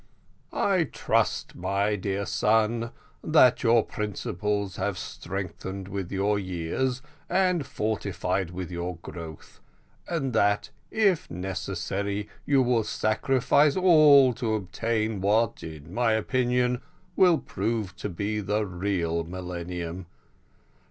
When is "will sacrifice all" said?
12.63-14.33